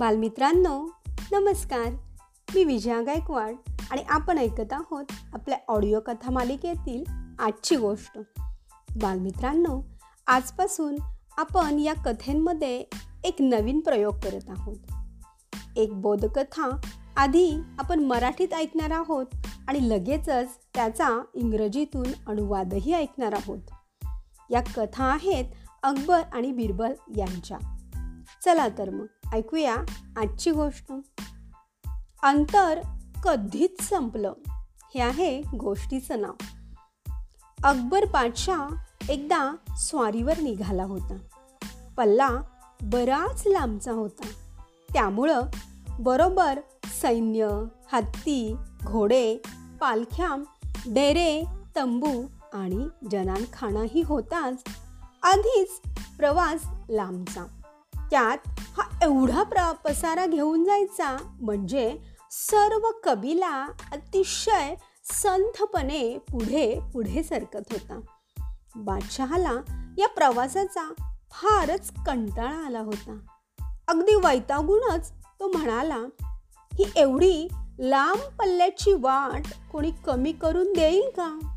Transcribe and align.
बालमित्रांनो 0.00 0.90
नमस्कार. 1.32 1.92
मी 2.54 2.64
विजया 2.64 3.02
गायकवाड 3.02 3.54
आणि 3.90 4.02
आपण 4.08 4.38
ऐकत 4.38 4.72
आहोत 4.72 5.04
आपल्या 5.32 5.58
ऑडिओ 5.68 6.00
कथा 6.00 6.30
मालिकेतील 6.30 7.04
आजची 7.38 7.76
गोष्ट. 7.76 8.18
बालमित्रांनो 9.02 9.82
आजपासून 10.26 10.96
आपण 11.38 11.78
या 11.78 11.94
कथेंमध्ये 11.94 12.84
एक 13.24 13.36
नवीन 13.40 13.80
प्रयोग 13.80 14.14
करत 14.14 14.50
आहोत. 14.58 14.76
एक 15.76 15.92
बोधकथा 15.92 16.80
आधी 17.16 17.52
आपण 17.78 18.00
मराठीत 18.00 18.54
ऐकणार 18.54 18.90
आहोत 18.90 19.26
आणि 19.68 19.88
लगेचच 19.88 20.48
त्याचा 20.74 21.24
इंग्रजीतून 21.34 22.06
अनुवादही 22.26 22.92
ऐकणार 22.92 23.32
आहोत. 23.32 23.62
या 24.50 24.62
कथा 24.76 25.04
आहेत 25.04 25.44
अकबर 25.82 26.20
आणि 26.32 26.52
बिरबल 26.52 26.94
यांच्या. 27.16 27.58
चला 28.44 28.68
तर 28.68 28.90
मग. 28.90 29.06
ऐकूया 29.32 29.76
आजची 30.16 30.50
गोष्ट. 30.50 30.92
अंतर 32.22 32.80
कधीच 33.24 33.82
संपलं. 33.82 34.32
हे 34.94 35.00
आहे 35.00 35.42
गोष्टीचं 35.56 36.20
नाव. 36.20 36.32
अकबर 37.64 38.04
बादशाह 38.04 38.68
एकदा 39.08 39.56
स्वारीवर 39.76 40.38
निघाला 40.38 40.84
होता. 40.84 41.16
पल्ला 41.96 42.30
बराच 42.82 43.42
लांबचा 43.46 43.92
होता. 43.92 44.26
त्यामुळं 44.92 45.40
बरोबर 45.98 46.60
सैन्य 47.02 47.64
हत्ती 47.92 48.56
घोडे 48.84 49.36
पालख्या 49.80 50.36
डेरे 50.86 51.44
तंबू 51.76 52.22
आणि 52.52 52.88
जनानखानाही 53.10 54.02
होताच. 54.02 54.62
आधीच 55.22 55.80
प्रवास 56.16 56.66
लांबचा. 56.90 57.59
त्यात 58.10 58.38
हा 58.46 58.98
एवढा 59.02 59.42
प्र 59.42 59.72
पसारा 59.72 60.26
घेऊन 60.26 60.64
जायचा 60.64 61.16
म्हणजे 61.40 61.98
सर्व 62.30 62.86
कबिला 63.04 63.68
अतिशय 63.92 64.74
संथपणे 65.04 66.18
पुढे 66.18 66.80
पुढे 66.92 67.22
सरकत 67.22 67.72
होता. 67.72 68.00
बादशहाला 68.76 69.52
या 69.98 70.08
प्रवासाचा 70.08 70.92
फारच 71.30 71.90
कंटाळा 72.06 72.66
आला 72.66 72.80
होता. 72.80 73.18
अगदी 73.88 74.14
वैतागूनच 74.14 75.12
तो 75.40 75.48
म्हणाला 75.48 75.98
ही 76.74 76.92
एवढी 76.96 77.48
लांब 77.78 78.20
पल्ल्याची 78.38 78.92
वाट 78.92 79.70
कोणी 79.72 79.90
कमी 80.06 80.32
करून 80.32 80.72
देईल 80.72 81.10
का? 81.16 81.56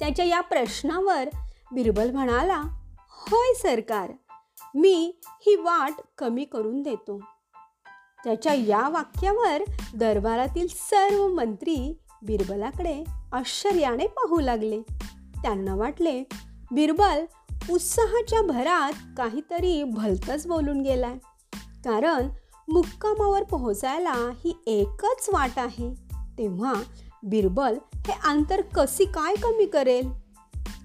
त्याच्या 0.00 0.24
या 0.24 0.40
प्रश्नावर 0.40 1.28
बिरबल 1.72 2.10
म्हणाला 2.10 2.62
होय 3.10 3.54
सरकार 3.54 4.12
मी 4.74 5.20
ही 5.24 5.56
वाट 5.56 5.92
कमी 6.18 6.44
करून 6.44 6.82
देतो. 6.82 7.20
त्याच्या 8.24 8.54
या 8.54 8.88
वाक्यावर 8.88 9.62
दरबारातील 9.94 10.66
सर्व 10.70 11.28
मंत्री 11.28 11.98
बिरबलाकडे 12.22 13.04
आश्चर्याने 13.32 14.06
पाहू 14.06 14.40
लागले. 14.40 14.82
त्यांना 15.42 15.74
वाटले 15.74 16.24
बिरबल 16.72 17.24
उत्साहाच्या 17.70 18.42
भरात 18.42 18.92
काहीतरी 19.16 19.84
भलतंच 19.84 20.46
बोलून 20.46 20.82
गेलाय. 20.82 21.14
कारण 21.84 22.28
मुक्कामावर 22.68 23.42
पोहोचायला 23.42 24.14
ही 24.14 24.62
एकच 24.66 25.26
वाट 25.32 25.58
आहे. 25.58 25.94
तेव्हा 26.38 26.74
बिरबल 27.22 27.78
हे 27.96 28.12
अंतर 28.24 28.62
कशी 28.74 29.04
काय 29.04 29.34
कमी 29.34 29.66
करेल? 29.66 30.12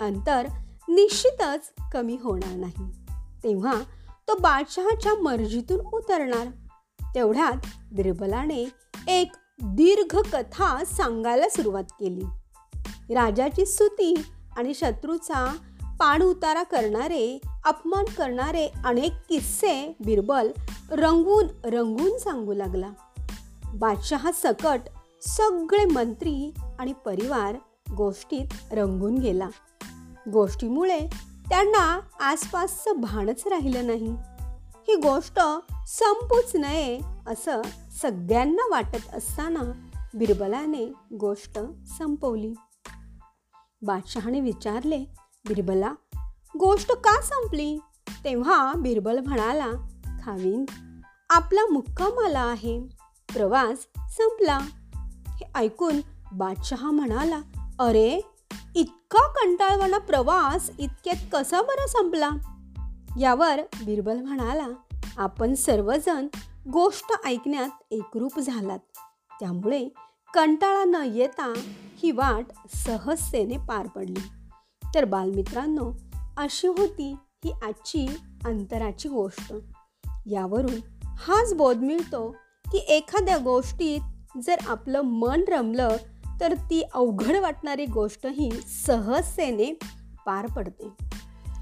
अंतर 0.02 0.48
निश्चितच 0.90 1.74
कमी 1.94 2.18
होणार 2.22 2.56
नाही. 2.56 3.05
तेव्हा 3.46 3.82
तो 4.28 4.38
बादशहाच्या 4.38 5.14
मर्जीतून 5.22 5.80
उतरणार. 5.80 6.48
तेवढ्यात 7.16 7.86
बिरबलाने 7.94 8.70
एक 9.08 9.32
दीर्घ 9.64 10.20
कथा 10.34 10.84
सांगायला 10.86 11.50
सुरुवात 11.50 11.84
केली. 11.84 12.26
राजाची 13.16 13.66
स्तुती 13.66 14.26
आणि 14.58 14.74
शत्रूचा 14.74 15.58
पाण 16.00 16.22
उतारा 16.22 16.64
करणारे 16.64 17.40
अपमान 17.66 18.06
करणारे 18.06 18.70
अनेक 18.86 19.12
किस्से 19.30 19.96
बिरबल 20.06 20.52
रंगून 20.92 21.48
रंगून 21.64 22.18
सांगू 22.18 22.54
लागला. 22.54 22.90
बादशहा 23.74 24.32
सकट 24.32 24.80
सगळे 25.22 25.86
मंत्री 25.86 26.54
आणि 26.80 26.94
परिवार 27.06 27.56
गोष्टीत 27.96 28.74
रंगून 28.74 29.18
गेला. 29.18 29.50
गोष्टीमुळे 30.34 31.00
त्यांना 31.50 32.00
आसपासचं 32.20 32.92
भानच 33.02 33.48
राहिलं 33.48 33.88
नाही. 33.88 34.16
ही 34.88 34.96
गोष्ट 34.96 35.40
संपूच 35.88 36.56
नये 36.56 37.00
असं 37.28 37.62
सगळ्यांना 38.02 38.68
वाटत 38.72 39.16
असताना 39.16 39.60
बिरबलाने 40.14 40.94
गोष्ट 41.14 41.60
संपवली. 41.98 42.54
बादशहाने 43.82 44.42
विचारले 44.42 45.00
बिरबला 45.48 45.94
गोष्ट 46.60 46.92
का 46.92 47.22
संपली? 47.22 47.80
तेव्हा 48.24 48.74
बिरबल 48.74 49.20
म्हणाला 49.20 49.68
खावीन 50.24 50.66
आपला 51.30 51.72
मुक्काम 51.72 52.26
आला 52.26 52.40
आहे. 52.40 52.80
प्रवास 53.34 53.78
संपला. 53.98 54.60
हे 55.28 55.46
ऐकून 55.56 56.02
बादशहा 56.34 56.92
म्हणाला 56.92 57.40
अरे 57.80 58.35
इतका 58.76 59.28
कंटाळवाणा 59.28 59.98
प्रवास 59.98 60.72
इतक्यात 60.80 61.16
कसा 61.34 61.62
बरा 61.62 61.88
संपला? 61.88 62.30
यावर 63.20 63.62
बिरबल 63.86 64.22
म्हणाला 64.22 64.68
आपण 65.18 65.54
सर्वजण 65.54 66.28
गोष्ट 66.74 67.28
ऐकण्यात 67.28 67.70
एकरूप 67.92 68.40
झालात. 68.40 68.80
त्यामुळे 69.40 69.90
कंटाळा 70.34 70.84
न 70.84 70.96
येता 71.16 71.54
ही 72.04 72.12
वाट 72.12 72.46
सहजतेने 72.76 73.58
पार 73.58 73.88
पडली. 73.88 74.20
तर 74.96 75.06
बालमित्रांनो 75.06 75.92
अशी 76.38 76.68
होती 76.68 77.16
ही 77.46 77.52
आजची 77.52 78.08
अंतराची 78.46 79.10
गोष्ट. 79.10 79.54
यावरून 80.26 81.06
हाच 81.06 81.54
बोध 81.54 81.78
मिळतो 81.78 82.36
की 82.72 82.78
एखाद्या 82.78 83.38
गोष्टीत 83.38 84.00
जर 84.44 84.56
आपलं 84.68 85.02
मन 85.02 85.42
रमलं 85.48 85.90
तर 86.42 86.54
ती 86.70 86.82
अवघड 86.94 87.36
वाटणारी 87.36 87.86
गोष्ट 87.86 88.26
ही 88.26 88.52
सहजतेने 88.88 89.74
पार 90.26 90.48
पडते. 90.48 90.90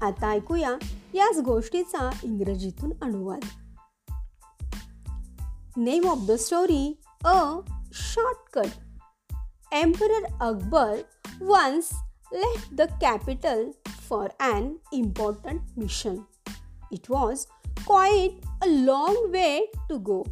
आता 0.02 0.30
ऐकूया 0.30 0.76
याच 1.14 1.38
गोष्टीचा 1.38 2.10
इंग्रजीतून 2.22 2.92
अनुवाद. 3.02 3.44
Name 5.76 6.08
of 6.08 6.18
the 6.28 6.32
story 6.32 6.98
a 7.26 7.60
shortcut 7.92 9.74
emperor 9.74 10.24
Akbar 10.24 10.96
once 11.40 11.88
left 12.32 12.74
the 12.74 12.80
capital 13.00 13.70
for 14.08 14.28
an 14.40 14.74
important 14.92 15.60
mission 15.76 16.16
it 16.92 17.10
was 17.10 17.46
quite 17.86 18.46
a 18.62 18.66
long 18.66 19.30
way 19.30 19.72
to 19.76 19.98
go 19.98 20.22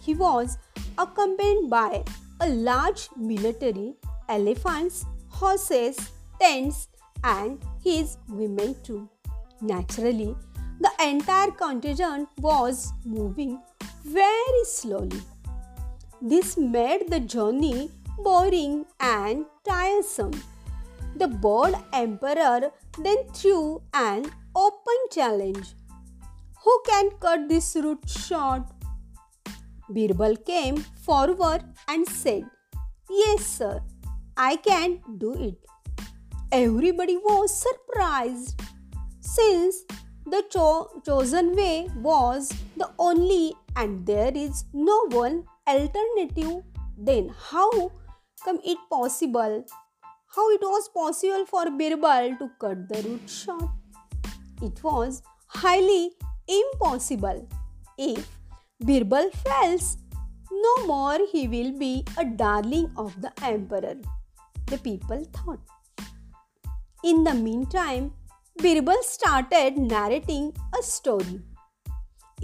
he 0.00 0.14
was 0.14 0.56
accompanied 0.98 1.68
by 1.68 2.04
a 2.42 2.48
large 2.48 3.08
military, 3.16 3.94
elephants, 4.28 5.04
horses, 5.28 5.96
tents, 6.40 6.88
and 7.22 7.62
his 7.84 8.16
women 8.28 8.74
too. 8.82 9.08
Naturally, 9.60 10.34
the 10.80 10.90
entire 11.00 11.52
contingent 11.52 12.28
was 12.38 12.92
moving 13.04 13.60
very 14.04 14.64
slowly. 14.64 15.22
This 16.20 16.56
made 16.56 17.08
the 17.08 17.20
journey 17.20 17.90
boring 18.18 18.86
and 18.98 19.46
tiresome. 19.64 20.32
The 21.14 21.28
bored 21.28 21.76
emperor 21.92 22.72
then 22.98 23.18
threw 23.32 23.82
an 23.94 24.32
open 24.56 25.00
challenge. 25.12 25.74
Who 26.64 26.82
can 26.86 27.10
cut 27.20 27.48
this 27.48 27.76
route 27.76 28.08
short? 28.08 28.62
Birbal 29.94 30.36
came 30.44 30.76
forward 30.76 31.62
and 31.88 32.08
said, 32.08 32.44
Yes, 33.10 33.46
sir, 33.46 33.80
I 34.36 34.56
can 34.56 35.00
do 35.18 35.34
it. 35.34 35.58
Everybody 36.50 37.16
was 37.16 37.54
surprised. 37.62 38.60
Since 39.20 39.84
the 40.26 40.42
cho- 40.50 41.02
chosen 41.04 41.54
way 41.56 41.88
was 41.96 42.52
the 42.76 42.90
only 42.98 43.54
and 43.76 44.06
there 44.06 44.32
is 44.34 44.64
no 44.72 45.06
one 45.08 45.44
alternative 45.66 46.62
then 46.96 47.34
how 47.50 47.90
come 48.44 48.60
it 48.64 48.78
possible? 48.90 49.64
How 50.34 50.50
it 50.50 50.60
was 50.62 50.88
possible 50.88 51.44
for 51.46 51.66
birbal 51.70 52.36
to 52.38 52.50
cut 52.58 52.88
the 52.88 53.02
root 53.02 53.28
short? 53.28 53.70
It 54.62 54.82
was 54.82 55.22
highly 55.46 56.12
impossible. 56.46 57.48
If 57.98 58.28
birbal 58.90 59.30
fails 59.44 59.96
no 60.64 60.74
more 60.86 61.18
he 61.32 61.46
will 61.54 61.72
be 61.84 61.92
a 62.18 62.24
darling 62.42 62.90
of 62.96 63.14
the 63.20 63.32
emperor 63.52 63.96
the 64.66 64.78
people 64.88 65.24
thought 65.38 65.60
in 67.12 67.24
the 67.24 67.34
meantime 67.34 68.12
birbal 68.62 69.02
started 69.14 69.82
narrating 69.94 70.52
a 70.78 70.82
story 70.82 71.40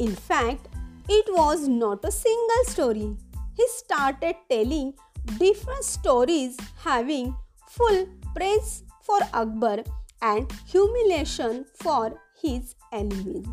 in 0.07 0.15
fact 0.31 0.69
it 1.11 1.25
was 1.33 1.67
not 1.67 2.05
a 2.05 2.13
single 2.13 2.65
story. 2.65 3.17
He 3.57 3.67
started 3.69 4.37
telling 4.51 4.93
different 5.39 5.83
stories 5.83 6.59
having 6.85 7.35
full 7.67 8.07
praise 8.37 8.83
for 9.03 9.19
Akbar 9.33 9.85
and 10.21 10.53
humiliation 10.67 11.65
for 11.75 12.21
his 12.43 12.75
enemies. 12.93 13.47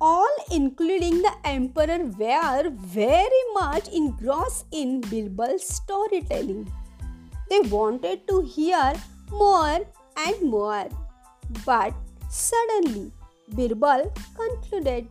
All, 0.00 0.28
including 0.52 1.22
the 1.22 1.32
emperor, 1.44 2.04
were 2.04 2.70
very 2.70 3.42
much 3.54 3.88
engrossed 3.88 4.66
in 4.70 5.00
Birbal's 5.00 5.68
storytelling. 5.68 6.72
They 7.50 7.60
wanted 7.60 8.28
to 8.28 8.42
hear 8.42 8.94
more 9.30 9.80
and 10.16 10.42
more. 10.42 10.88
But 11.66 11.94
suddenly, 12.28 13.10
Birbal 13.50 14.12
concluded, 14.36 15.08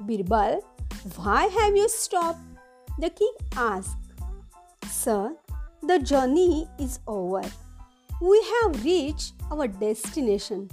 Birbal, 0.00 0.62
why 1.16 1.46
have 1.46 1.76
you 1.76 1.88
stopped? 1.88 2.40
The 2.98 3.10
king 3.10 3.32
asked. 3.56 3.96
Sir, 4.90 5.36
the 5.82 5.98
journey 5.98 6.68
is 6.78 7.00
over. 7.06 7.42
We 8.20 8.44
have 8.52 8.84
reached 8.84 9.32
our 9.50 9.68
destination. 9.68 10.70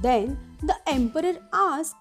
Then 0.00 0.38
the 0.62 0.76
emperor 0.86 1.34
asked, 1.52 1.96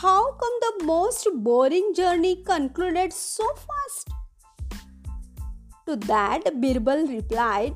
How 0.00 0.32
come 0.40 0.56
the 0.60 0.84
most 0.84 1.26
boring 1.36 1.94
journey 1.94 2.42
concluded 2.44 3.14
so 3.14 3.46
fast? 3.54 4.10
To 5.86 5.96
that, 5.96 6.44
Birbal 6.60 7.06
replied, 7.08 7.74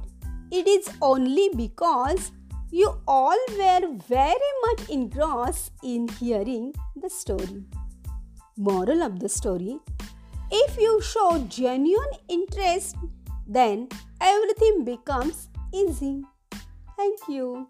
It 0.50 0.68
is 0.68 0.90
only 1.00 1.48
because 1.56 2.30
you 2.70 3.00
all 3.08 3.38
were 3.56 3.80
very 4.06 4.52
much 4.66 4.90
engrossed 4.90 5.72
in 5.82 6.08
hearing 6.08 6.74
the 6.94 7.08
story. 7.08 7.64
Moral 8.58 9.02
of 9.02 9.18
the 9.18 9.30
story 9.30 9.78
If 10.50 10.76
you 10.76 11.00
show 11.00 11.38
genuine 11.48 12.16
interest, 12.28 12.96
then 13.46 13.88
everything 14.20 14.84
becomes 14.84 15.48
easy. 15.72 16.24
Thank 16.98 17.18
you. 17.28 17.68